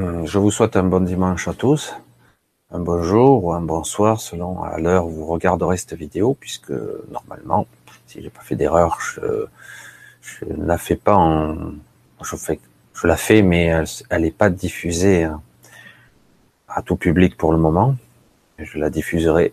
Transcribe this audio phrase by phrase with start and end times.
[0.00, 1.94] Hum, je vous souhaite un bon dimanche à tous,
[2.70, 6.72] un bonjour ou un bonsoir selon à l'heure où vous regarderez cette vidéo, puisque
[7.10, 7.66] normalement,
[8.06, 9.20] si j'ai pas fait d'erreur, je,
[10.56, 11.72] la fais pas en,
[12.22, 13.74] je la fais, mais
[14.08, 15.42] elle n'est pas diffusée hein,
[16.66, 17.94] à tout public pour le moment.
[18.58, 19.52] Je la diffuserai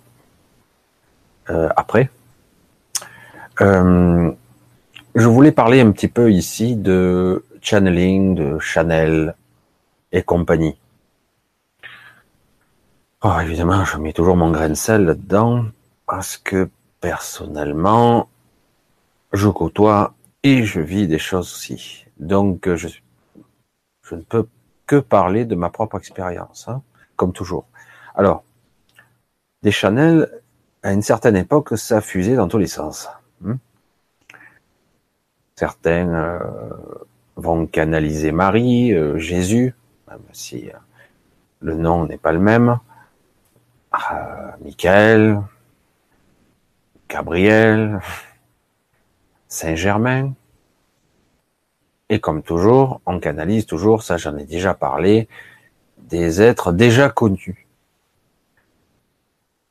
[1.49, 2.09] euh, après.
[3.59, 4.31] Euh,
[5.13, 9.35] je voulais parler un petit peu ici de channeling, de Chanel,
[10.23, 10.77] compagnie.
[13.23, 15.65] Oh, évidemment, je mets toujours mon grain de sel là-dedans
[16.05, 16.69] parce que
[17.01, 18.29] personnellement,
[19.33, 20.13] je côtoie
[20.43, 22.05] et je vis des choses aussi.
[22.19, 22.87] Donc, je,
[24.03, 24.47] je ne peux
[24.85, 26.81] que parler de ma propre expérience, hein,
[27.15, 27.65] comme toujours.
[28.15, 28.43] Alors,
[29.63, 30.41] des Chanel,
[30.83, 33.09] à une certaine époque, ça fusait dans tous les sens.
[33.45, 33.57] Hein.
[35.55, 36.39] Certains euh,
[37.35, 39.75] vont canaliser Marie, euh, Jésus,
[40.07, 40.73] même si euh,
[41.59, 42.79] le nom n'est pas le même.
[44.11, 45.41] Euh, Michael,
[47.09, 47.99] Gabriel,
[49.47, 50.33] Saint-Germain.
[52.09, 55.27] Et comme toujours, on canalise toujours, ça j'en ai déjà parlé,
[55.97, 57.67] des êtres déjà connus.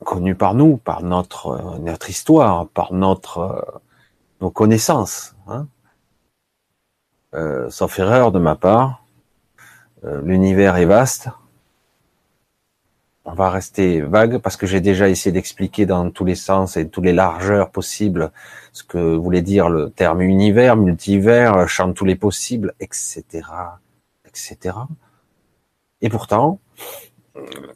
[0.05, 3.81] Connus par nous, par notre, notre histoire, par notre,
[4.41, 5.35] nos connaissances.
[5.47, 5.67] Hein.
[7.35, 9.06] Euh, sauf erreur de ma part, euh,
[10.03, 11.29] l'univers est vaste.
[13.25, 16.89] On va rester vague parce que j'ai déjà essayé d'expliquer dans tous les sens et
[16.89, 18.31] toutes les largeurs possibles
[18.73, 23.25] ce que voulait dire le terme univers, multivers, champ de tous les possibles, etc.,
[24.27, 24.77] etc.
[26.03, 26.61] Et pourtant,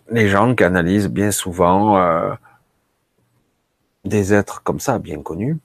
[0.08, 2.32] les gens canalisent bien souvent euh,
[4.04, 5.58] des êtres comme ça, bien connus,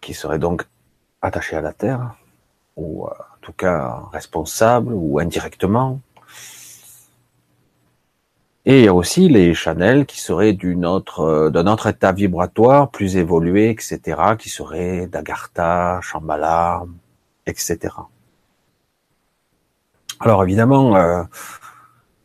[0.00, 0.66] qui seraient donc
[1.20, 2.14] attachés à la Terre,
[2.76, 3.10] ou euh,
[3.46, 6.00] tout cas responsable ou indirectement.
[8.68, 12.90] Et il y a aussi les Chanel qui seraient autre, euh, d'un autre état vibratoire
[12.90, 14.00] plus évolué, etc.,
[14.36, 16.82] qui seraient d'Agartha, Shambhala,
[17.46, 17.94] etc.
[20.18, 21.22] Alors évidemment, euh,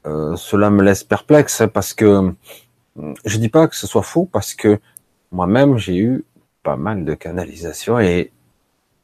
[0.08, 2.34] euh, cela me laisse perplexe parce que
[3.26, 4.80] je dis pas que ce soit faux parce que
[5.32, 6.26] moi-même j'ai eu
[6.64, 8.32] pas mal de canalisation et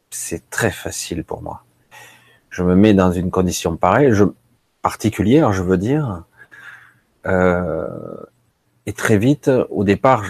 [0.10, 1.64] c'est très facile pour moi
[2.58, 4.24] je me mets dans une condition pareille, je,
[4.82, 6.24] particulière, je veux dire,
[7.28, 7.88] euh,
[8.88, 10.24] et très vite, au départ,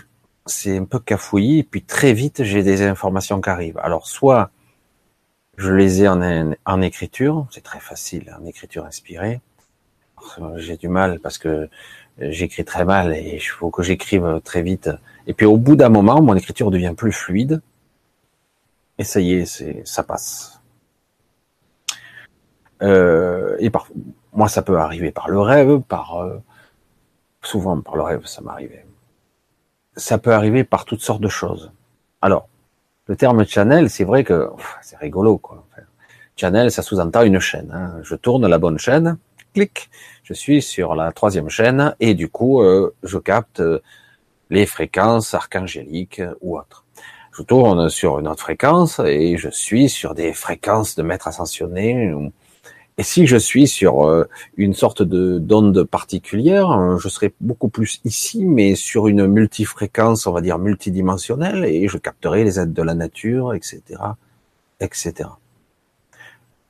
[0.45, 3.79] c'est un peu cafouillis, puis très vite, j'ai des informations qui arrivent.
[3.81, 4.51] Alors, soit
[5.57, 9.39] je les ai en, en écriture, c'est très facile, en écriture inspirée.
[10.57, 11.69] J'ai du mal parce que
[12.19, 14.89] j'écris très mal et il faut que j'écrive très vite.
[15.27, 17.61] Et puis au bout d'un moment, mon écriture devient plus fluide.
[18.97, 20.59] Et ça y est, ça passe.
[22.81, 23.87] Euh, et par,
[24.33, 26.37] moi, ça peut arriver par le rêve, par euh,
[27.41, 28.85] souvent par le rêve, ça m'arrivait.
[29.95, 31.71] Ça peut arriver par toutes sortes de choses.
[32.21, 32.47] Alors,
[33.07, 34.49] le terme channel, c'est vrai que
[34.81, 35.65] c'est rigolo, quoi.
[36.35, 37.71] Channel, ça sous-entend une chaîne.
[37.73, 37.99] Hein.
[38.03, 39.17] Je tourne la bonne chaîne,
[39.53, 39.89] clic,
[40.23, 43.61] je suis sur la troisième chaîne et du coup, euh, je capte
[44.49, 46.85] les fréquences archangéliques ou autres
[47.37, 52.11] je tourne sur une autre fréquence et je suis sur des fréquences de maître ascensionné
[52.99, 57.69] et si je suis sur euh, une sorte de d'onde particulière, euh, je serai beaucoup
[57.69, 62.73] plus ici, mais sur une multifréquence, on va dire multidimensionnelle, et je capterai les aides
[62.73, 63.83] de la nature, etc.,
[64.79, 65.29] etc.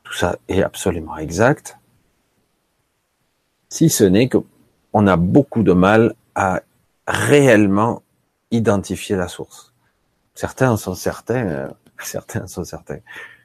[0.03, 1.77] Tout ça est absolument exact,
[3.69, 4.39] si ce n'est que
[4.91, 6.61] on a beaucoup de mal à
[7.07, 8.01] réellement
[8.51, 9.73] identifier la source.
[10.37, 11.67] Certains sont certains, euh,
[12.03, 12.99] certains sont certains.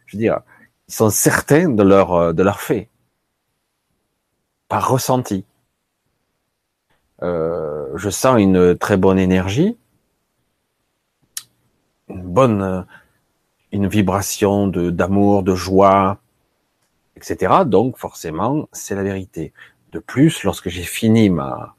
[0.04, 0.40] Je veux dire,
[0.88, 2.90] ils sont certains de leur euh, de leur fait,
[4.68, 5.46] par ressenti.
[7.22, 9.78] Euh, je sens une très bonne énergie,
[12.08, 12.82] une bonne, euh,
[13.72, 16.18] une vibration de d'amour, de joie,
[17.16, 17.64] etc.
[17.64, 19.54] Donc forcément, c'est la vérité.
[19.92, 21.74] De plus, lorsque j'ai fini ma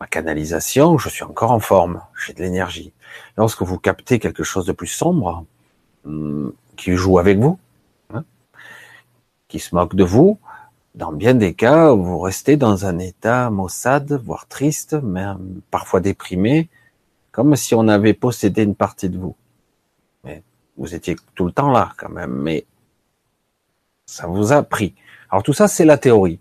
[0.00, 2.92] ma canalisation, je suis encore en forme, j'ai de l'énergie.
[3.36, 5.44] Lorsque vous captez quelque chose de plus sombre,
[6.04, 7.58] hum, qui joue avec vous,
[9.48, 10.38] qui se moquent de vous.
[10.94, 16.68] Dans bien des cas, vous restez dans un état maussade, voire triste, même parfois déprimé,
[17.32, 19.36] comme si on avait possédé une partie de vous.
[20.24, 20.42] Mais
[20.76, 22.64] vous étiez tout le temps là quand même, mais
[24.06, 24.94] ça vous a pris.
[25.30, 26.40] Alors tout ça, c'est la théorie,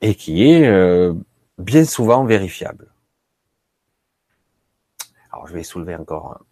[0.00, 1.14] et qui est euh,
[1.58, 2.88] bien souvent vérifiable.
[5.32, 6.44] Alors je vais soulever encore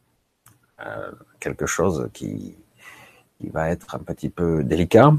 [1.40, 2.56] quelque chose qui,
[3.52, 5.12] va être un petit peu délicat.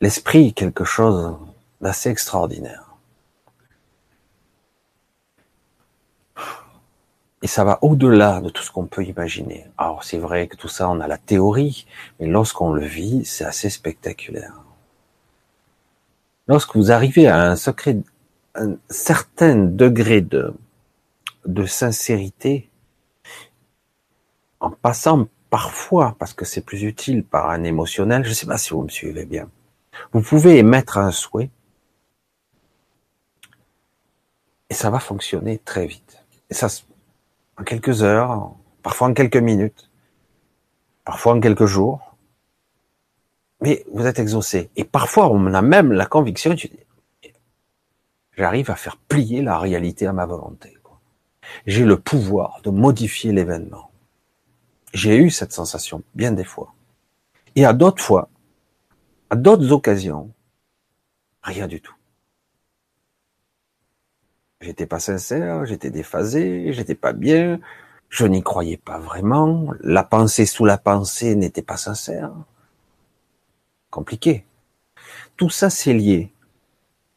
[0.00, 1.36] l'esprit quelque chose
[1.80, 2.92] d'assez extraordinaire.
[7.42, 9.66] Et ça va au-delà de tout ce qu'on peut imaginer.
[9.76, 11.86] Alors c'est vrai que tout ça, on a la théorie,
[12.18, 14.61] mais lorsqu'on le vit, c'est assez spectaculaire.
[16.48, 17.98] Lorsque vous arrivez à un secret,
[18.54, 20.54] un certain degré de,
[21.66, 22.68] sincérité,
[24.60, 28.58] en passant parfois, parce que c'est plus utile par un émotionnel, je ne sais pas
[28.58, 29.48] si vous me suivez bien,
[30.12, 31.50] vous pouvez émettre un souhait
[34.70, 36.24] et ça va fonctionner très vite.
[36.48, 36.68] Et ça,
[37.58, 39.90] en quelques heures, parfois en quelques minutes,
[41.04, 42.11] parfois en quelques jours,
[43.62, 44.70] mais vous êtes exaucé.
[44.76, 46.54] Et parfois, on a même la conviction,
[48.36, 50.76] j'arrive à faire plier la réalité à ma volonté.
[51.66, 53.90] J'ai le pouvoir de modifier l'événement.
[54.92, 56.74] J'ai eu cette sensation bien des fois.
[57.56, 58.28] Et à d'autres fois,
[59.30, 60.32] à d'autres occasions,
[61.42, 61.94] rien du tout.
[64.60, 67.58] J'étais pas sincère, j'étais déphasé, j'étais pas bien,
[68.08, 72.32] je n'y croyais pas vraiment, la pensée sous la pensée n'était pas sincère.
[73.92, 74.44] Compliqué.
[75.36, 76.32] Tout ça c'est lié.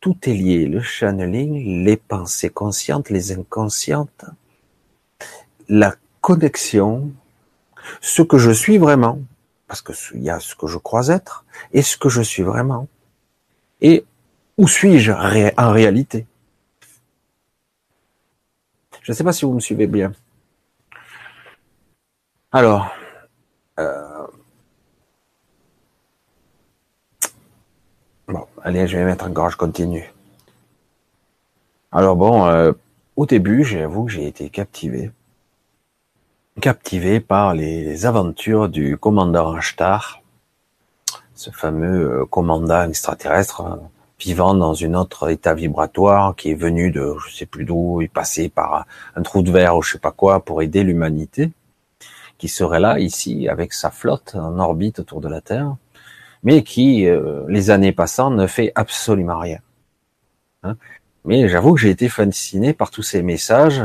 [0.02, 0.66] Tout est lié.
[0.66, 4.26] Le channeling, les pensées conscientes, les inconscientes,
[5.70, 7.12] la connexion,
[8.02, 9.20] ce que je suis vraiment,
[9.68, 12.44] parce que il y a ce que je crois être et ce que je suis
[12.44, 12.88] vraiment.
[13.80, 14.06] Et
[14.58, 16.28] où suis-je en réalité?
[19.02, 20.12] Je ne sais pas si vous me suivez bien.
[22.52, 22.90] Alors,
[23.80, 24.28] euh,
[28.28, 30.12] bon, allez, je vais mettre encore, je continue.
[31.92, 32.74] Alors bon, euh,
[33.16, 35.12] au début, j'avoue que j'ai été captivé,
[36.60, 40.22] captivé par les aventures du commandant Ashtar,
[41.36, 43.80] ce fameux euh, commandant extraterrestre
[44.20, 48.10] vivant dans une autre état vibratoire qui est venu de je sais plus d'où, il
[48.10, 51.52] passait par un trou de verre ou je sais pas quoi pour aider l'humanité,
[52.40, 55.76] qui serait là ici avec sa flotte en orbite autour de la Terre,
[56.46, 59.60] mais qui euh, les années passant ne fait absolument rien.
[60.64, 60.78] Hein.
[61.26, 63.84] mais j'avoue que j'ai été fasciné par tous ces messages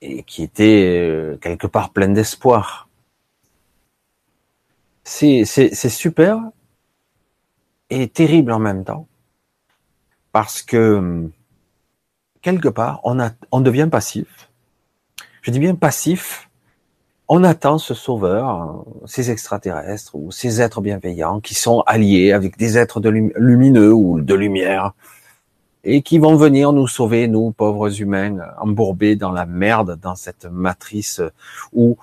[0.00, 2.88] et qui étaient euh, quelque part pleins d'espoir.
[5.04, 6.40] C'est super
[7.90, 9.06] est terrible en même temps.
[10.30, 11.28] Parce que,
[12.40, 14.50] quelque part, on, a, on devient passif.
[15.42, 16.48] Je dis bien passif.
[17.34, 22.76] On attend ce sauveur, ces extraterrestres ou ces êtres bienveillants qui sont alliés avec des
[22.76, 24.92] êtres lumineux ou de lumière
[25.82, 30.44] et qui vont venir nous sauver, nous pauvres humains, embourbés dans la merde, dans cette
[30.44, 31.22] matrice
[31.72, 31.96] ou,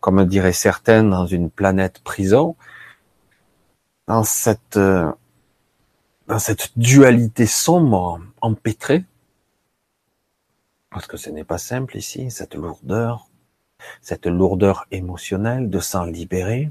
[0.00, 2.56] comme diraient certains, dans une planète prison,
[4.08, 4.80] dans cette
[6.26, 9.04] dans cette dualité sombre empêtrée,
[10.90, 13.28] parce que ce n'est pas simple ici, cette lourdeur,
[14.00, 16.70] cette lourdeur émotionnelle de s'en libérer.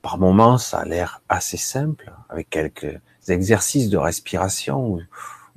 [0.00, 2.98] Par moments, ça a l'air assez simple, avec quelques
[3.28, 5.00] exercices de respiration ou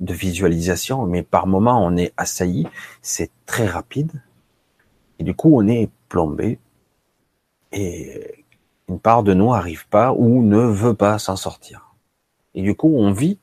[0.00, 2.66] de visualisation, mais par moments, on est assailli,
[3.02, 4.22] c'est très rapide,
[5.18, 6.58] et du coup, on est plombé,
[7.72, 8.44] et
[8.88, 11.94] une part de nous n'arrive pas ou ne veut pas s'en sortir.
[12.54, 13.38] Et du coup, on vit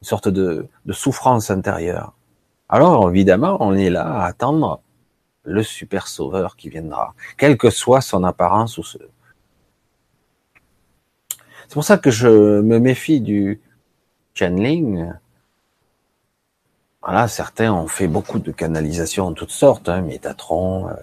[0.00, 2.14] une sorte de, souffrance intérieure.
[2.68, 4.80] Alors, évidemment, on est là à attendre
[5.46, 8.98] le super sauveur qui viendra, quelle que soit son apparence ou ce.
[11.68, 13.60] C'est pour ça que je me méfie du
[14.34, 15.12] channeling.
[17.02, 20.94] Voilà, certains ont fait beaucoup de canalisations de toutes sortes, hein, Métatron, euh,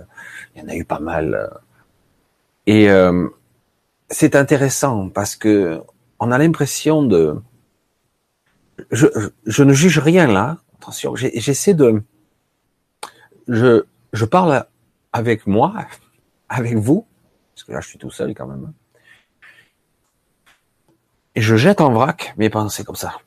[0.56, 1.50] il y en a eu pas mal.
[2.68, 3.28] Et euh,
[4.10, 5.82] c'est intéressant parce que
[6.20, 7.42] on a l'impression de,
[8.92, 9.08] je,
[9.46, 10.58] je, ne juge rien là.
[10.76, 12.04] Attention, j'essaie de,
[13.48, 14.66] je, je parle
[15.12, 15.74] avec moi,
[16.48, 17.06] avec vous,
[17.54, 18.74] parce que là je suis tout seul quand même.
[21.36, 23.18] Et je jette en vrac mes pensées comme ça.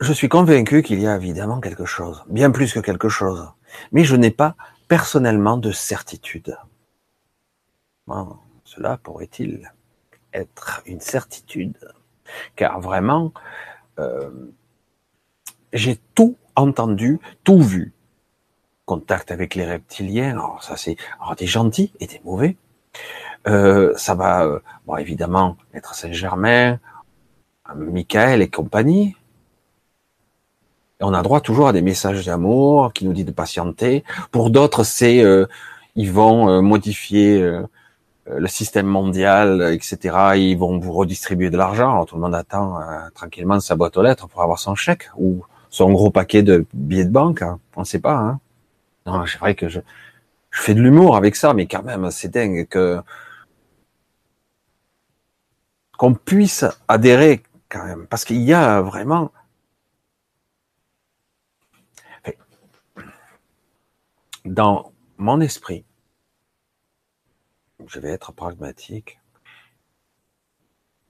[0.00, 3.52] Je suis convaincu qu'il y a évidemment quelque chose, bien plus que quelque chose,
[3.92, 4.56] mais je n'ai pas
[4.88, 6.56] personnellement de certitude.
[8.64, 9.70] cela pourrait-il
[10.32, 11.76] être une certitude,
[12.56, 13.32] car vraiment,
[13.98, 14.30] euh,
[15.72, 17.92] j'ai tout entendu, tout vu.
[18.90, 22.56] Contact avec les reptiliens, alors ça c'est alors des gentils et des mauvais.
[23.46, 26.80] Euh, ça va, euh, bon évidemment, être Saint-Germain,
[27.74, 29.14] Michael et compagnie.
[31.00, 34.04] On a droit toujours à des messages d'amour qui nous disent de patienter.
[34.32, 35.24] Pour d'autres, c'est
[35.94, 37.62] ils vont modifier
[38.26, 40.16] le système mondial, etc.
[40.36, 41.92] Ils vont vous redistribuer de l'argent.
[41.92, 45.10] Alors tout le monde attend euh, tranquillement sa boîte aux lettres pour avoir son chèque
[45.16, 47.42] ou son gros paquet de billets de banque.
[47.42, 47.58] Hein.
[47.76, 48.16] On ne sait pas.
[48.16, 48.40] Hein.
[49.06, 49.80] Non, c'est vrai que je,
[50.50, 53.00] fais de l'humour avec ça, mais quand même, c'est dingue que
[55.96, 59.32] qu'on puisse adhérer quand même, parce qu'il y a vraiment
[64.44, 65.84] dans mon esprit,
[67.86, 69.20] je vais être pragmatique,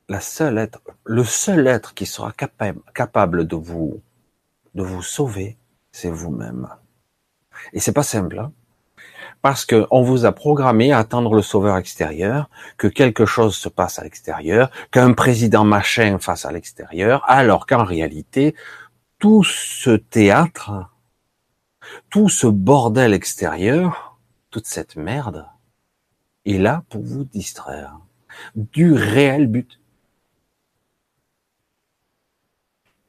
[0.09, 4.03] la seule être, le seul être qui sera capable, capable de vous,
[4.75, 5.57] de vous sauver,
[5.93, 6.69] c'est vous-même.
[7.73, 8.53] Et c'est pas simple, hein
[9.43, 13.99] parce qu'on vous a programmé à attendre le sauveur extérieur, que quelque chose se passe
[13.99, 18.55] à l'extérieur, qu'un président machin fasse à l'extérieur, alors qu'en réalité,
[19.19, 20.91] tout ce théâtre,
[22.11, 24.19] tout ce bordel extérieur,
[24.51, 25.47] toute cette merde,
[26.45, 27.99] est là pour vous distraire
[28.55, 29.81] du réel but.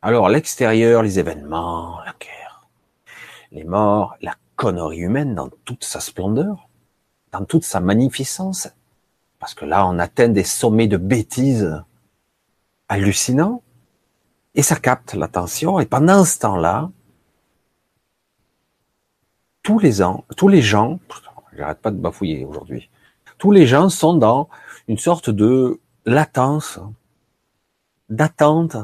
[0.02, 2.14] Alors l'extérieur, les événements, la
[3.52, 6.70] les morts, la connerie humaine dans toute sa splendeur,
[7.32, 8.70] dans toute sa magnificence,
[9.40, 11.82] parce que là on atteint des sommets de bêtises
[12.90, 13.62] hallucinants,
[14.54, 16.92] et ça capte l'attention, et pendant ce temps-là,
[19.64, 21.00] tous les ans, tous les gens,
[21.54, 22.90] j'arrête pas de bafouiller aujourd'hui,
[23.38, 24.50] tous les gens sont dans
[24.88, 26.80] une sorte de latence,
[28.10, 28.78] d'attente.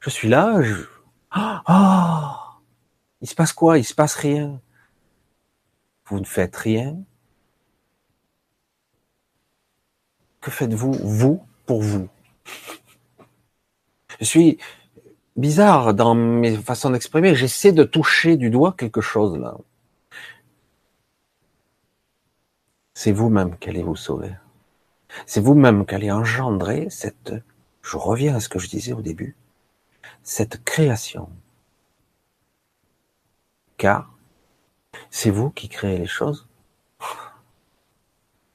[0.00, 0.74] Je suis là, je...
[1.36, 2.49] oh,
[3.20, 3.78] il se passe quoi?
[3.78, 4.60] Il se passe rien.
[6.06, 6.96] Vous ne faites rien.
[10.40, 12.08] Que faites-vous, vous, pour vous?
[14.20, 14.58] Je suis
[15.36, 17.34] bizarre dans mes façons d'exprimer.
[17.34, 19.56] J'essaie de toucher du doigt quelque chose là.
[22.94, 24.34] C'est vous-même qui allez vous sauver.
[25.26, 27.32] C'est vous-même qui allez engendrer cette,
[27.82, 29.36] je reviens à ce que je disais au début,
[30.22, 31.30] cette création.
[33.80, 34.10] Car
[35.08, 36.46] c'est vous qui créez les choses.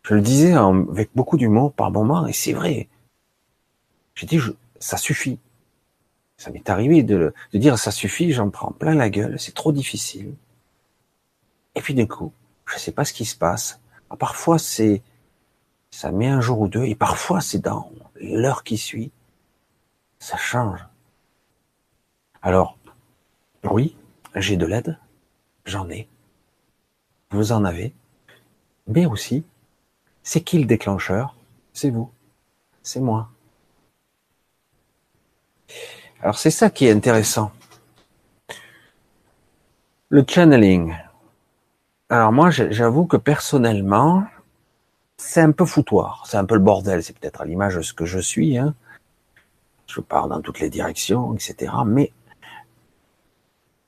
[0.03, 2.89] Je le disais avec beaucoup d'humour par moment, et c'est vrai.
[4.13, 4.39] J'ai dit,
[4.77, 5.39] ça suffit.
[6.37, 9.71] Ça m'est arrivé de, de dire, ça suffit, j'en prends plein la gueule, c'est trop
[9.71, 10.35] difficile.
[11.73, 12.31] Et puis d'un coup,
[12.67, 13.81] je ne sais pas ce qui se passe.
[14.11, 15.01] Ah, parfois c'est,
[15.89, 17.91] ça met un jour ou deux, et parfois c'est dans
[18.21, 19.11] l'heure qui suit.
[20.19, 20.85] Ça change.
[22.43, 22.77] Alors,
[23.63, 23.97] oui,
[24.35, 24.99] j'ai de l'aide,
[25.65, 26.07] j'en ai
[27.35, 27.93] vous en avez,
[28.87, 29.43] mais aussi,
[30.23, 31.35] c'est qui le déclencheur?
[31.73, 32.09] C'est vous,
[32.81, 33.29] c'est moi.
[36.21, 37.51] Alors c'est ça qui est intéressant.
[40.09, 40.95] Le channeling.
[42.09, 44.23] Alors moi, j'avoue que personnellement,
[45.17, 47.93] c'est un peu foutoir, c'est un peu le bordel, c'est peut-être à l'image de ce
[47.93, 48.57] que je suis.
[48.57, 48.75] Hein.
[49.87, 51.73] Je pars dans toutes les directions, etc.
[51.85, 52.11] Mais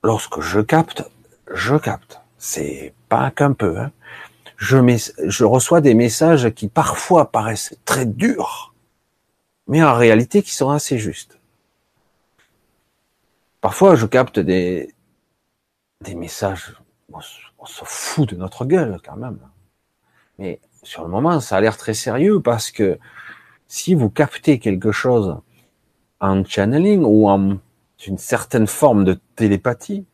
[0.04, 1.04] lorsque je capte,
[1.52, 2.20] je capte.
[2.38, 3.80] C'est pas qu'un peu.
[3.80, 3.92] Hein.
[4.58, 8.74] Je, reçois des messages qui parfois paraissent très durs,
[9.68, 11.40] mais en réalité qui sont assez justes.
[13.62, 14.94] Parfois, je capte des,
[16.02, 16.76] des messages,
[17.12, 17.20] on,
[17.60, 19.40] on se fout de notre gueule quand même.
[20.40, 23.00] Mais sur le moment, ça a l'air très sérieux parce que
[23.68, 25.38] si vous captez quelque chose
[26.20, 27.58] en channeling ou en
[28.06, 30.06] une certaine forme de télépathie,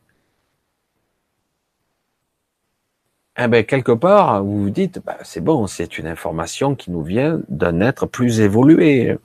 [3.36, 7.02] eh ben, quelque part, vous vous dites, bah, c'est bon, c'est une information qui nous
[7.02, 9.18] vient d'un être plus évolué,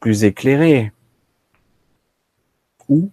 [0.00, 0.92] plus éclairé.
[2.88, 3.10] Ou,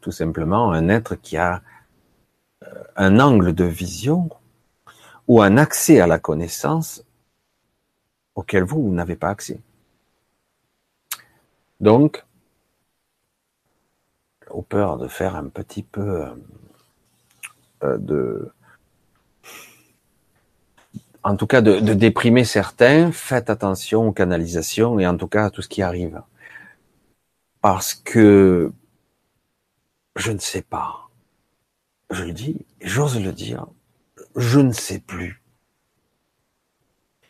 [0.00, 1.62] tout simplement, un être qui a
[2.64, 4.28] euh, un angle de vision
[5.26, 7.04] ou un accès à la connaissance
[8.34, 9.60] auquel vous, vous n'avez pas accès.
[11.80, 12.24] Donc,
[14.50, 16.26] au peur de faire un petit peu
[17.82, 18.52] euh, de
[21.28, 25.50] en tout cas de, déprimer certains, faites attention aux canalisations et en tout cas à
[25.50, 26.22] tout ce qui arrive.
[27.60, 28.72] Parce que
[30.16, 31.10] je ne sais pas.
[32.10, 33.66] Je le dis, j'ose le dire,
[34.36, 35.42] je ne sais plus.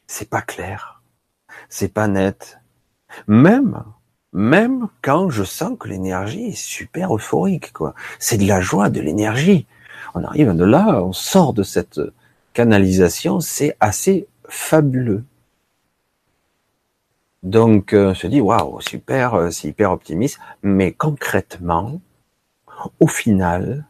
[0.07, 1.03] C'est pas clair.
[1.69, 2.61] C'est pas net.
[3.27, 3.83] Même,
[4.33, 7.97] même quand je sens que l'énergie est super euphorique, quoi.
[8.21, 9.67] C'est de la joie, de l'énergie.
[10.15, 12.01] On arrive de là, on sort de cette,
[13.41, 15.25] c'est assez fabuleux.
[17.43, 20.39] Donc, euh, on se dit, waouh, super, euh, c'est hyper optimiste.
[20.63, 22.01] Mais concrètement,
[23.01, 23.87] au final,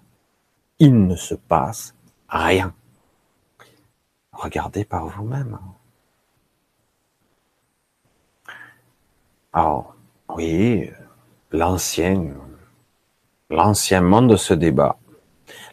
[0.79, 1.95] il ne se passe
[2.29, 2.75] rien.
[4.33, 5.59] Regardez par vous-même.
[9.53, 9.95] Alors,
[10.29, 10.91] oui,
[11.51, 12.35] l'ancien,
[13.51, 14.99] l'ancien monde se débat.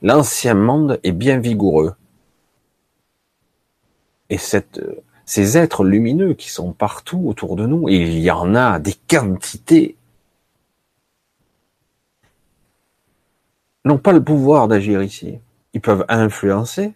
[0.02, 1.96] L'ancien monde est bien vigoureux.
[4.30, 4.82] Et cette,
[5.26, 9.98] ces êtres lumineux qui sont partout autour de nous, il y en a des quantités,
[13.86, 15.40] n'ont pas le pouvoir d'agir ici.
[15.74, 16.94] Ils peuvent influencer,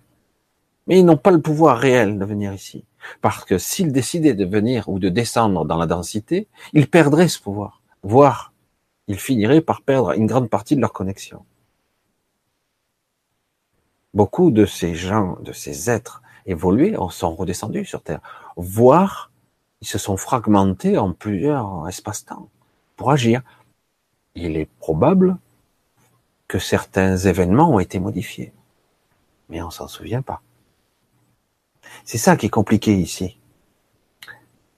[0.87, 2.83] mais ils n'ont pas le pouvoir réel de venir ici.
[3.21, 7.39] Parce que s'ils décidaient de venir ou de descendre dans la densité, ils perdraient ce
[7.39, 7.81] pouvoir.
[8.03, 8.53] Voire,
[9.07, 11.45] ils finiraient par perdre une grande partie de leur connexion.
[14.13, 18.21] Beaucoup de ces gens, de ces êtres évolués, sont redescendus sur Terre.
[18.55, 19.31] Voire,
[19.81, 22.49] ils se sont fragmentés en plusieurs espaces-temps
[22.95, 23.41] pour agir.
[24.35, 25.37] Il est probable
[26.47, 28.51] que certains événements ont été modifiés.
[29.49, 30.41] Mais on s'en souvient pas.
[32.03, 33.37] C'est ça qui est compliqué ici.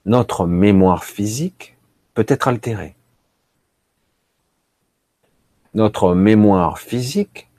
[0.06, 1.77] Notre mémoire physique
[2.13, 2.96] peut être altérée.
[5.74, 7.50] Notre mémoire physique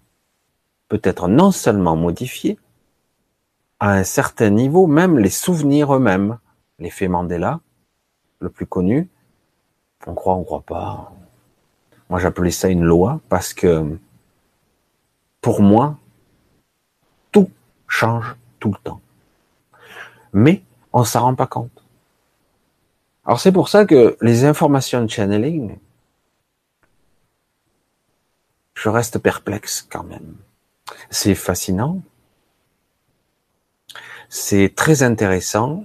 [0.88, 2.58] peut être non seulement modifiée,
[3.82, 6.38] à un certain niveau, même les souvenirs eux-mêmes.
[6.78, 7.60] L'effet Mandela,
[8.38, 9.08] le plus connu,
[10.06, 11.12] on croit, on croit pas.
[12.08, 13.98] Moi, j'appelais ça une loi parce que,
[15.40, 15.96] pour moi,
[17.32, 17.50] tout
[17.88, 19.00] change tout le temps
[20.32, 20.62] mais
[20.92, 21.84] on s'en rend pas compte.
[23.24, 25.78] Alors c'est pour ça que les informations de channeling,
[28.74, 30.34] je reste perplexe quand même.
[31.10, 32.00] C'est fascinant,
[34.34, 35.84] c'est très intéressant,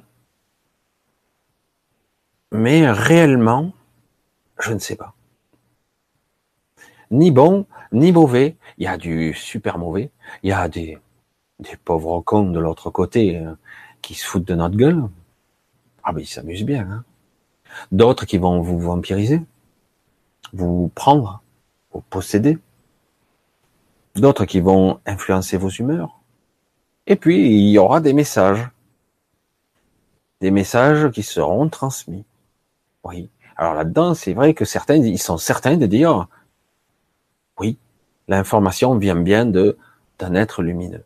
[2.53, 3.73] mais réellement,
[4.57, 5.15] je ne sais pas.
[7.11, 8.55] Ni bon, ni mauvais.
[8.77, 10.11] Il y a du super mauvais.
[10.43, 10.97] Il y a des,
[11.59, 13.57] des pauvres cons de l'autre côté hein
[14.01, 15.09] qui se foutent de notre gueule.
[16.03, 16.89] Ah ben ils s'amusent bien.
[16.89, 17.03] Hein.
[17.91, 19.41] D'autres qui vont vous vampiriser,
[20.53, 21.43] vous prendre,
[21.91, 22.59] vous posséder.
[24.15, 26.16] D'autres qui vont influencer vos humeurs.
[27.07, 28.69] Et puis il y aura des messages.
[30.41, 32.25] Des messages qui seront transmis.
[33.03, 33.29] Oui.
[33.55, 36.27] Alors là-dedans, c'est vrai que certains, ils sont certains de dire,
[37.59, 37.77] oui,
[38.27, 41.03] l'information vient bien d'un être lumineux.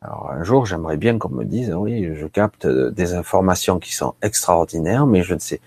[0.00, 4.14] Alors un jour, j'aimerais bien qu'on me dise, oui, je capte des informations qui sont
[4.22, 5.60] extraordinaires, mais je ne sais,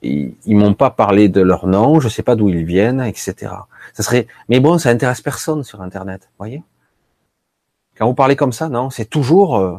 [0.00, 3.52] ils, ils m'ont pas parlé de leur nom, je sais pas d'où ils viennent, etc.
[3.92, 6.62] Ça serait, mais bon, ça intéresse personne sur Internet, voyez?
[8.00, 9.76] Quand vous parlez comme ça, non, c'est toujours euh,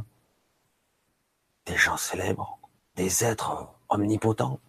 [1.66, 2.60] des gens célèbres,
[2.96, 4.60] des êtres omnipotents,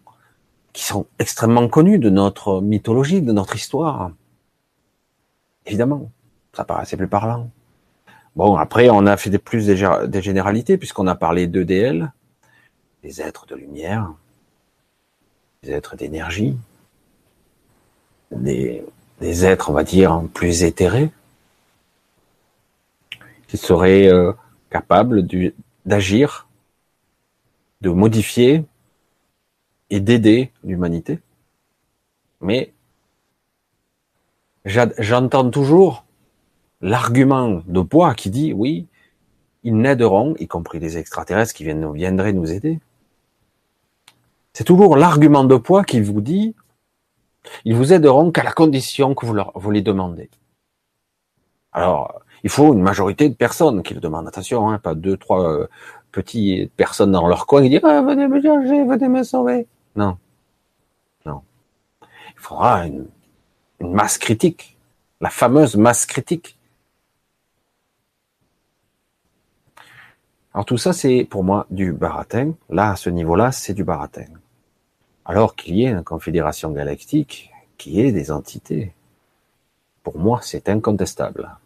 [0.73, 4.09] qui sont extrêmement connus de notre mythologie, de notre histoire.
[5.67, 6.09] Évidemment,
[6.53, 7.51] ça paraissait plus parlant.
[8.35, 12.11] Bon, après, on a fait des plus des, généralités, puisqu'on a parlé d'EDL,
[13.03, 14.15] des êtres de lumière,
[15.61, 16.57] des êtres d'énergie,
[18.31, 18.83] des,
[19.21, 21.11] êtres, on va dire, plus éthérés,
[23.53, 24.33] qui seraient euh,
[24.71, 25.27] capables
[25.85, 26.47] d'agir,
[27.81, 28.65] de modifier
[29.91, 31.19] et d'aider l'humanité.
[32.41, 32.73] Mais
[34.65, 36.03] j'entends toujours
[36.81, 38.87] l'argument de poids qui dit oui,
[39.61, 42.79] ils n'aideront, y compris les extraterrestres qui viendraient nous aider.
[44.53, 46.55] C'est toujours l'argument de poids qui vous dit
[47.65, 50.31] ils vous aideront qu'à la condition que vous, leur, vous les demandez.
[51.71, 54.27] Alors, il faut une majorité de personnes qui le demandent.
[54.27, 55.67] Attention, hein, pas deux, trois euh,
[56.11, 59.67] petites personnes dans leur coin qui disent ah, venez me chercher, venez me sauver.
[59.95, 60.17] Non,
[61.25, 61.41] non.
[62.01, 63.07] Il faudra une
[63.79, 64.77] masse critique,
[65.21, 66.57] la fameuse masse critique
[70.53, 72.53] Alors tout ça, c'est pour moi du baratin.
[72.69, 74.27] Là, à ce niveau-là, c'est du baratin.
[75.25, 78.93] Alors qu'il y ait une confédération galactique qui ait des entités.
[80.03, 81.57] Pour moi, c'est incontestable.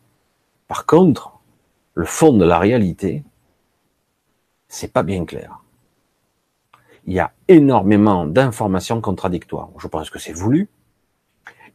[0.67, 1.33] Par contre,
[1.93, 3.23] le fond de la réalité,
[4.67, 5.59] c'est pas bien clair.
[7.05, 9.69] Il y a énormément d'informations contradictoires.
[9.79, 10.69] Je pense que c'est voulu.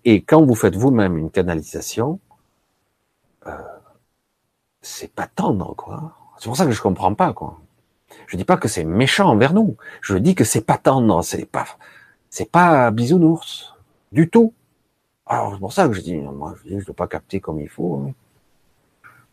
[0.04, 2.20] Et quand vous faites vous-même une canalisation,
[3.46, 3.56] euh,
[4.82, 6.16] c'est pas tendre, quoi.
[6.38, 7.60] C'est pour ça que je comprends pas, quoi.
[8.26, 9.76] Je dis pas que c'est méchant envers nous.
[10.02, 11.66] Je dis que c'est pas tendre, c'est pas,
[12.30, 13.74] c'est pas bisounours.
[14.10, 14.52] Du tout.
[15.26, 17.68] Alors, c'est pour ça que je dis, moi, je je dois pas capter comme il
[17.68, 17.96] faut.
[17.96, 18.12] Hein.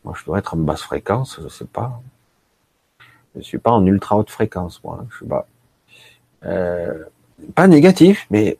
[0.04, 2.00] Moi, je dois être en basse fréquence, je sais pas.
[3.36, 5.04] Je suis pas en ultra haute fréquence, moi.
[5.10, 5.46] Je suis pas,
[6.44, 7.04] euh,
[7.54, 8.58] pas négatif, mais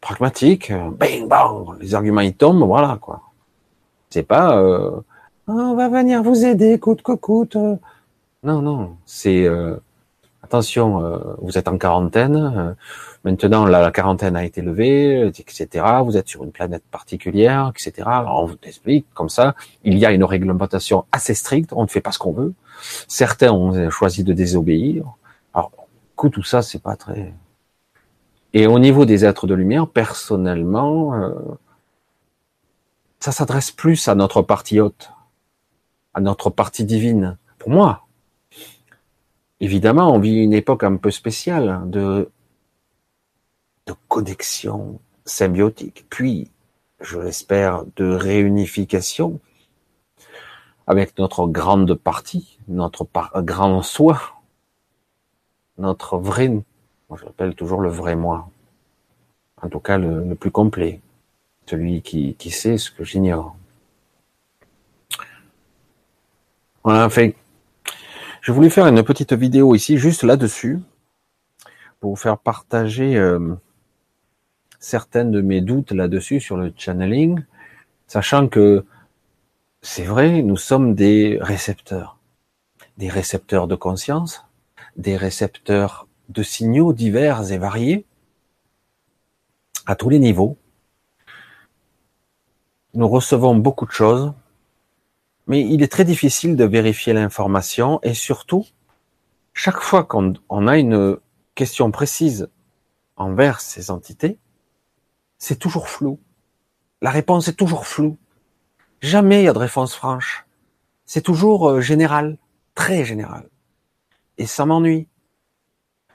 [0.00, 0.72] pragmatique.
[0.72, 3.22] Bing, bang, les arguments ils tombent, voilà, quoi.
[4.10, 5.00] C'est pas, euh,
[5.46, 7.56] on va venir vous aider, coûte que coûte.
[8.42, 9.76] Non, non, c'est euh,
[10.46, 12.72] attention, euh, vous êtes en quarantaine, euh,
[13.24, 15.84] maintenant la, quarantaine a été levée, etc.
[16.04, 17.92] Vous êtes sur une planète particulière, etc.
[18.06, 19.54] Alors on vous explique comme ça,
[19.84, 22.54] il y a une réglementation assez stricte, on ne fait pas ce qu'on veut.
[23.08, 25.04] Certains ont choisi de désobéir.
[25.54, 25.70] Alors,
[26.16, 27.32] coup, tout ça, c'est pas très.
[28.52, 31.30] Et au niveau des êtres de lumière, personnellement, euh,
[33.20, 35.10] ça s'adresse plus à notre partie haute,
[36.14, 37.36] à notre partie divine.
[37.58, 38.05] Pour moi,
[39.60, 42.30] évidemment, on vit une époque un peu spéciale de,
[43.86, 46.50] de connexion symbiotique, puis,
[47.00, 49.40] je l'espère, de réunification
[50.86, 53.06] avec notre grande partie, notre
[53.42, 54.20] grand soi,
[55.78, 58.48] notre vrai, moi je toujours le vrai moi,
[59.60, 61.00] en tout cas le, plus complet,
[61.66, 63.56] celui qui, qui sait ce que j'ignore.
[66.84, 67.34] Voilà, fait,
[68.46, 70.78] je voulais faire une petite vidéo ici, juste là-dessus,
[71.98, 73.56] pour vous faire partager euh,
[74.78, 77.42] certains de mes doutes là-dessus sur le channeling,
[78.06, 78.84] sachant que
[79.82, 82.20] c'est vrai, nous sommes des récepteurs,
[82.98, 84.44] des récepteurs de conscience,
[84.96, 88.06] des récepteurs de signaux divers et variés,
[89.86, 90.56] à tous les niveaux.
[92.94, 94.34] Nous recevons beaucoup de choses,
[95.46, 98.66] mais il est très difficile de vérifier l'information et surtout,
[99.52, 100.34] chaque fois qu'on
[100.66, 101.18] a une
[101.54, 102.48] question précise
[103.16, 104.38] envers ces entités,
[105.38, 106.18] c'est toujours flou.
[107.00, 108.16] La réponse est toujours floue.
[109.00, 110.46] Jamais il y a de réponse franche.
[111.04, 112.38] C'est toujours euh, général,
[112.74, 113.48] très général.
[114.38, 115.06] Et ça m'ennuie.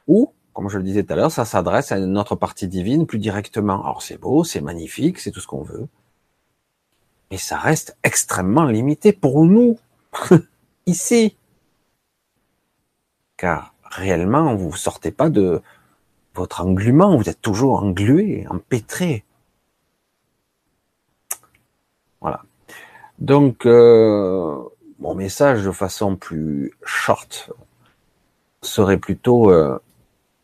[0.08, 3.20] Ou, comme je le disais tout à l'heure, ça s'adresse à notre partie divine plus
[3.20, 3.84] directement.
[3.84, 5.88] Alors c'est beau, c'est magnifique, c'est tout ce qu'on veut
[7.32, 9.80] mais ça reste extrêmement limité pour nous,
[10.86, 11.38] ici.
[13.38, 15.62] Car réellement, vous ne sortez pas de
[16.36, 19.24] votre englument, vous êtes toujours englué, empêtré.
[22.20, 22.44] Voilà.
[23.20, 24.62] Donc, euh,
[25.00, 27.52] mon message de façon plus short
[28.62, 29.80] serait plutôt euh,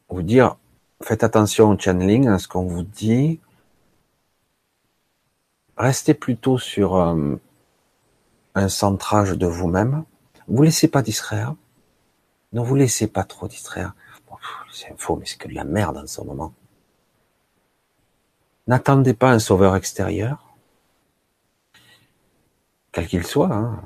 [0.10, 0.58] vous dire,
[1.02, 3.40] faites attention au channeling, à ce qu'on vous dit,
[5.78, 7.36] restez plutôt sur euh,
[8.56, 10.04] un centrage de vous-même.
[10.48, 11.56] Vous laissez pas distraire.
[12.54, 13.94] Ne vous laissez pas trop distraire.
[14.72, 16.54] c'est faux, mais c'est que de la merde en ce moment.
[18.68, 20.56] N'attendez pas un sauveur extérieur,
[22.92, 23.54] quel qu'il soit.
[23.54, 23.82] Hein.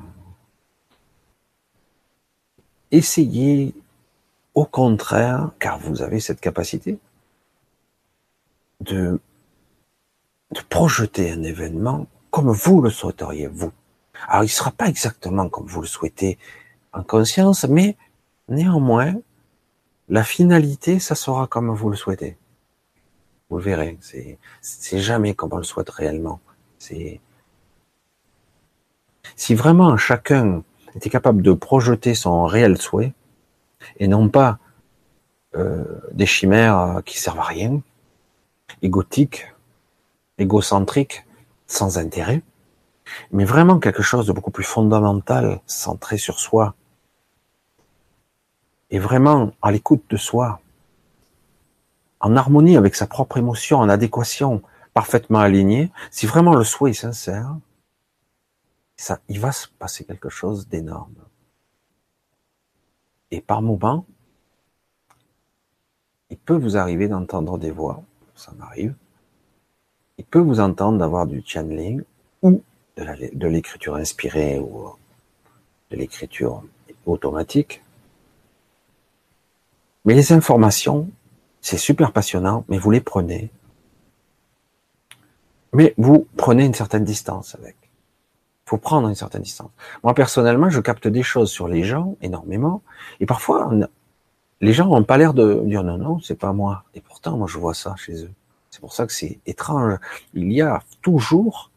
[2.90, 3.76] Essayez,
[4.56, 7.00] au contraire, car vous avez cette capacité,
[8.82, 9.20] de
[10.52, 13.72] de projeter un événement comme vous le souhaiteriez, vous.
[14.28, 16.38] Alors, il ne sera pas exactement comme vous le souhaitez
[16.94, 17.98] en conscience, mais
[18.48, 19.16] néanmoins,
[20.10, 22.38] la finalité, ça sera comme vous le souhaitez.
[23.50, 26.40] Vous le verrez, c'est, jamais comme on le souhaite réellement.
[26.80, 27.20] C'est,
[29.36, 30.64] si vraiment chacun
[30.96, 33.14] était capable de projeter son réel souhait,
[33.98, 34.60] et non pas
[35.56, 35.84] euh,
[36.14, 37.82] des chimères qui servent à rien,
[38.82, 39.51] égotiques,
[40.42, 41.26] égocentrique,
[41.68, 42.42] sans intérêt,
[43.32, 46.76] mais vraiment quelque chose de beaucoup plus fondamental, centré sur soi,
[48.90, 50.60] et vraiment à l'écoute de soi,
[52.20, 54.62] en harmonie avec sa propre émotion, en adéquation,
[54.94, 57.56] parfaitement aligné, si vraiment le souhait est sincère,
[58.98, 61.16] ça, il va se passer quelque chose d'énorme.
[63.32, 64.06] Et par moments,
[66.30, 68.04] il peut vous arriver d'entendre des voix,
[68.36, 68.94] ça m'arrive,
[70.22, 72.04] il peut vous entendre d'avoir du channeling
[72.44, 72.62] ou
[72.96, 74.90] de l'écriture inspirée ou
[75.90, 76.62] de l'écriture
[77.08, 77.82] automatique.
[80.06, 81.10] Mais les informations,
[81.60, 83.50] c'est super passionnant, mais vous les prenez.
[85.74, 87.76] Mais vous prenez une certaine distance avec.
[87.82, 89.72] Il faut prendre une certaine distance.
[90.04, 92.84] Moi, personnellement, je capte des choses sur les gens énormément.
[93.20, 93.72] Et parfois,
[94.62, 96.84] les gens n'ont pas l'air de dire non, non, c'est pas moi.
[96.94, 98.32] Et pourtant, moi, je vois ça chez eux.
[98.82, 100.00] C'est pour ça que c'est étrange.
[100.34, 101.70] Il y a toujours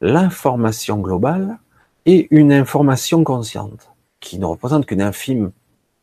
[0.00, 1.58] l'information globale
[2.06, 5.52] et une information consciente qui ne représente qu'une infime,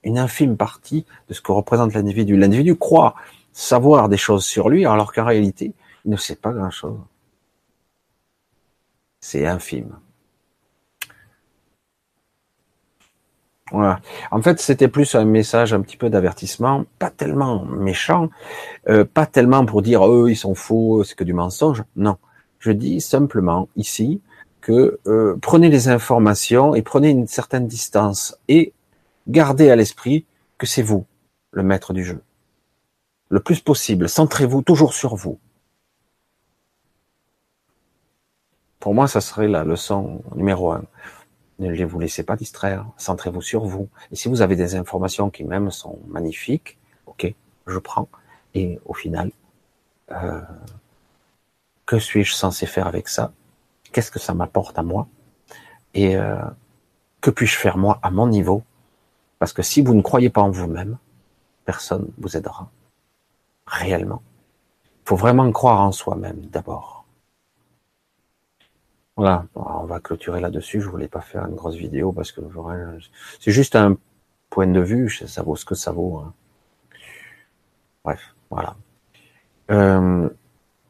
[0.03, 2.37] une infime partie de ce que représente l'individu.
[2.37, 3.15] L'individu croit
[3.51, 5.73] savoir des choses sur lui alors qu'en réalité,
[6.05, 6.99] il ne sait pas grand-chose.
[9.19, 9.97] C'est infime.
[13.71, 13.99] Voilà.
[14.31, 18.29] En fait, c'était plus un message un petit peu d'avertissement, pas tellement méchant,
[18.87, 21.83] euh, pas tellement pour dire eux ils sont faux, c'est que du mensonge.
[21.95, 22.17] Non,
[22.59, 24.21] je dis simplement ici
[24.61, 28.73] que euh, prenez les informations et prenez une certaine distance et
[29.27, 30.25] gardez à l'esprit
[30.57, 31.05] que c'est vous,
[31.51, 32.21] le maître du jeu.
[33.29, 35.39] Le plus possible, centrez-vous toujours sur vous.
[38.79, 40.83] Pour moi, ça serait la leçon numéro un.
[41.59, 43.89] Ne vous laissez pas distraire, centrez-vous sur vous.
[44.11, 47.33] Et si vous avez des informations qui même sont magnifiques, ok,
[47.67, 48.07] je prends.
[48.53, 49.31] Et au final,
[50.11, 50.41] euh,
[51.85, 53.33] que suis-je censé faire avec ça?
[53.91, 55.07] Qu'est-ce que ça m'apporte à moi?
[55.93, 56.37] Et euh,
[57.19, 58.63] que puis-je faire moi à mon niveau?
[59.39, 60.97] Parce que si vous ne croyez pas en vous-même,
[61.65, 62.69] personne vous aidera
[63.65, 64.21] réellement.
[64.83, 66.98] Il faut vraiment croire en soi-même d'abord.
[69.19, 70.79] Voilà, on va clôturer là-dessus.
[70.79, 72.39] Je voulais pas faire une grosse vidéo parce que
[73.41, 73.97] c'est juste un
[74.49, 75.09] point de vue.
[75.09, 76.19] Ça vaut ce que ça vaut.
[76.19, 76.33] Hein.
[78.05, 78.77] Bref, voilà.
[79.71, 80.29] Euh,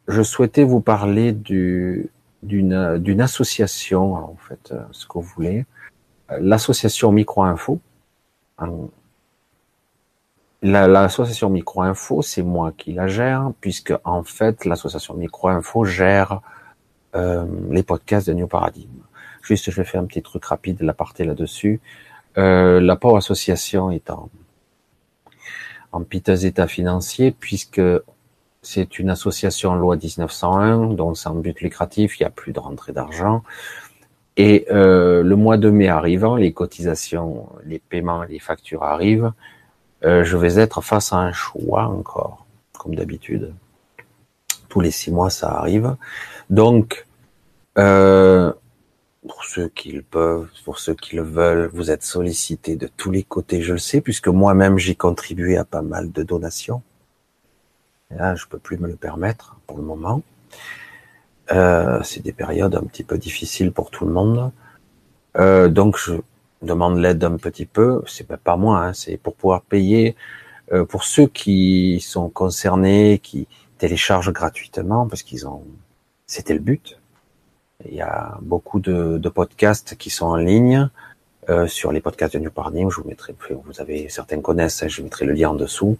[0.07, 2.11] je souhaitais vous parler du,
[2.43, 5.65] d'une, association, en fait, euh, ce que vous voulez,
[6.39, 7.79] l'association Micro-Info.
[10.61, 16.41] L'association Micro-Info, c'est moi qui la gère, puisque en fait, l'association Micro-Info gère
[17.15, 18.89] euh, les podcasts de New Paradigm.
[19.41, 21.79] Juste, je vais faire un petit truc rapide, l'aparté là-dessus.
[22.37, 24.29] Euh, la Power Association est en,
[25.91, 27.81] en piteux état financier puisque
[28.61, 32.59] c'est une association loi 1901, dont c'est en but lucratif, il n'y a plus de
[32.59, 33.43] rentrée d'argent.
[34.37, 39.31] Et euh, le mois de mai arrivant, les cotisations, les paiements, les factures arrivent.
[40.05, 42.45] Euh, je vais être face à un choix encore,
[42.77, 43.53] comme d'habitude.
[44.69, 45.95] Tous les six mois, ça arrive.
[46.49, 47.05] Donc,
[47.77, 48.53] euh,
[49.21, 53.11] pour ceux qui le peuvent, pour ceux qui le veulent, vous êtes sollicités de tous
[53.11, 56.81] les côtés, je le sais, puisque moi-même j'ai contribué à pas mal de donations.
[58.11, 60.21] Et là, je peux plus me le permettre pour le moment.
[61.51, 64.51] Euh, c'est des périodes un petit peu difficiles pour tout le monde.
[65.37, 66.13] Euh, donc, je
[66.61, 68.01] demande l'aide un petit peu.
[68.07, 70.15] C'est pas moi, hein, c'est pour pouvoir payer
[70.89, 73.47] pour ceux qui sont concernés, qui
[73.79, 75.63] téléchargent gratuitement, parce qu'ils ont
[76.29, 76.99] c'était le but.
[77.85, 80.89] Il y a beaucoup de, de podcasts qui sont en ligne
[81.49, 82.91] euh, sur les podcasts de New Paradigm.
[82.91, 85.97] Je vous mettrai, vous avez certains connaissent, je mettrai le lien en dessous.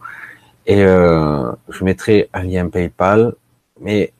[0.67, 3.33] Et euh, je mettrai un lien PayPal,
[3.79, 4.13] mais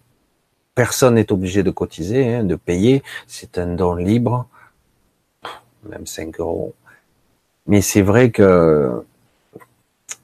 [0.73, 3.03] personne n'est obligé de cotiser, hein, de payer.
[3.27, 4.47] C'est un don libre,
[5.83, 6.73] même 5 euros.
[7.67, 9.03] Mais c'est vrai que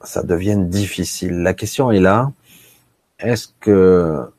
[0.02, 1.42] ça devient difficile.
[1.42, 2.32] La question est là.
[3.18, 4.30] Est-ce que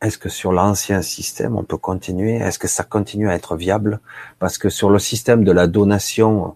[0.00, 2.36] est-ce que sur l'ancien système, on peut continuer?
[2.36, 4.00] Est-ce que ça continue à être viable?
[4.38, 6.54] Parce que sur le système de la donation,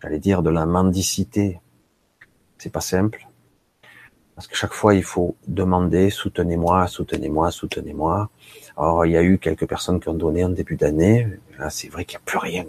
[0.00, 1.60] j'allais dire de la mendicité,
[2.58, 3.26] c'est pas simple.
[4.36, 8.30] Parce que chaque fois, il faut demander, soutenez-moi, soutenez-moi, soutenez-moi.
[8.76, 11.28] Alors, il y a eu quelques personnes qui ont donné en début d'année.
[11.58, 12.64] Là, c'est vrai qu'il n'y a plus rien.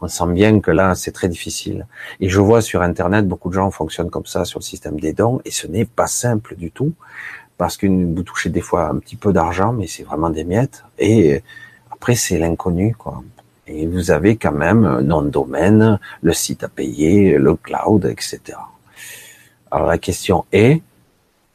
[0.00, 1.86] On sent bien que là, c'est très difficile.
[2.20, 5.12] Et je vois sur Internet, beaucoup de gens fonctionnent comme ça sur le système des
[5.12, 6.92] dons, et ce n'est pas simple du tout
[7.58, 10.84] parce que vous touchez des fois un petit peu d'argent, mais c'est vraiment des miettes.
[10.98, 11.42] Et
[11.90, 13.22] après, c'est l'inconnu, quoi.
[13.68, 18.58] Et vous avez quand même nom de domaine, le site à payer, le cloud, etc.
[19.70, 20.82] Alors la question est,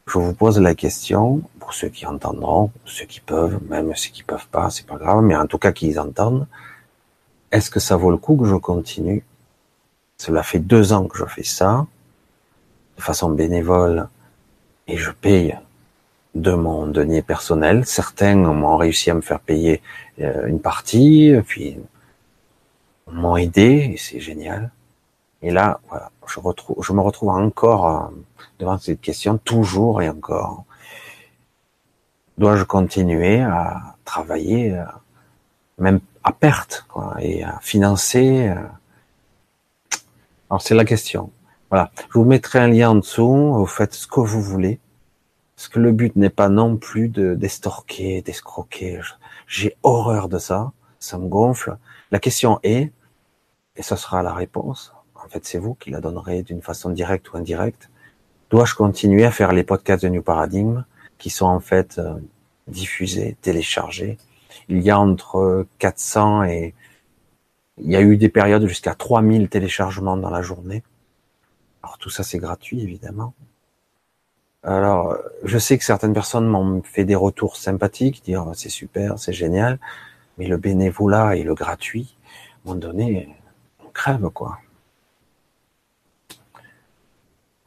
[0.07, 4.23] je vous pose la question, pour ceux qui entendront, ceux qui peuvent, même ceux qui
[4.23, 6.47] peuvent pas, c'est pas grave, mais en tout cas qu'ils entendent,
[7.51, 9.23] est-ce que ça vaut le coup que je continue?
[10.17, 11.85] Cela fait deux ans que je fais ça,
[12.97, 14.07] de façon bénévole,
[14.87, 15.57] et je paye
[16.35, 17.85] de mon denier personnel.
[17.85, 19.81] Certains m'ont réussi à me faire payer
[20.19, 21.77] euh, une partie, puis
[23.11, 24.71] m'ont aidé, et c'est génial.
[25.41, 26.39] Et là, voilà, je,
[26.81, 28.07] je me retrouve encore euh,
[28.59, 30.63] devant cette question, toujours et encore.
[32.37, 34.83] Dois-je continuer à travailler, euh,
[35.77, 36.85] même à perte,
[37.19, 38.53] et à financer
[40.49, 41.31] Alors c'est la question.
[41.69, 43.53] Voilà, je vous mettrai un lien en dessous.
[43.53, 44.81] Vous faites ce que vous voulez.
[45.55, 48.99] Parce que le but n'est pas non plus de d'estorquer, d'escroquer.
[49.47, 50.73] J'ai horreur de ça.
[50.99, 51.77] Ça me gonfle.
[52.11, 52.91] La question est,
[53.77, 54.93] et ce sera la réponse.
[55.15, 57.89] En fait, c'est vous qui la donnerez d'une façon directe ou indirecte.
[58.49, 60.83] Dois-je continuer à faire les podcasts de New Paradigm
[61.17, 62.15] qui sont en fait euh,
[62.67, 64.17] diffusés, téléchargés
[64.69, 66.73] Il y a entre 400 et
[67.77, 70.83] il y a eu des périodes jusqu'à 3000 téléchargements dans la journée.
[71.83, 73.33] Alors tout ça c'est gratuit évidemment.
[74.63, 79.17] Alors, je sais que certaines personnes m'ont fait des retours sympathiques, dire oh, c'est super,
[79.17, 79.79] c'est génial,
[80.37, 82.17] mais le bénévolat et le gratuit,
[82.67, 83.29] moment donné,
[83.85, 84.59] on crève quoi.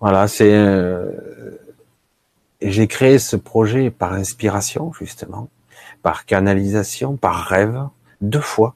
[0.00, 1.11] Voilà, c'est euh,
[2.62, 5.48] j'ai créé ce projet par inspiration justement,
[6.03, 7.89] par canalisation, par rêve,
[8.21, 8.75] deux fois.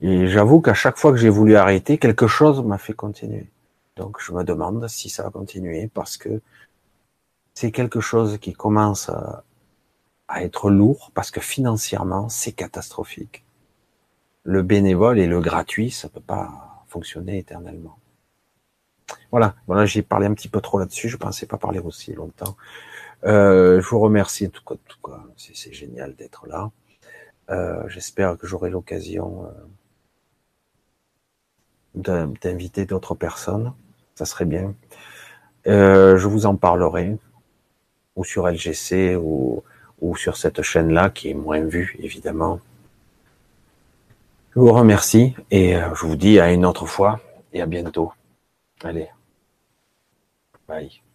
[0.00, 3.50] Et j'avoue qu'à chaque fois que j'ai voulu arrêter, quelque chose m'a fait continuer.
[3.96, 6.42] Donc je me demande si ça va continuer parce que
[7.54, 9.42] c'est quelque chose qui commence à,
[10.38, 13.44] être lourd parce que financièrement c'est catastrophique.
[14.42, 17.98] Le bénévole et le gratuit, ça peut pas fonctionner éternellement.
[19.30, 21.08] Voilà, voilà, j'ai parlé un petit peu trop là-dessus.
[21.08, 22.56] Je pensais pas parler aussi longtemps.
[23.26, 26.70] Euh, je vous remercie en tout cas, tout c'est génial d'être là.
[27.50, 29.50] Euh, J'espère que j'aurai l'occasion
[31.96, 33.72] euh, d'inviter d'autres personnes.
[34.14, 34.74] Ça serait bien.
[35.66, 37.16] Euh, je vous en parlerai,
[38.14, 39.62] ou sur LGC, ou,
[40.00, 42.60] ou sur cette chaîne-là qui est moins vue, évidemment.
[44.54, 47.20] Je vous remercie et euh, je vous dis à une autre fois
[47.52, 48.12] et à bientôt.
[48.82, 49.08] Allez.
[50.68, 51.05] Bye.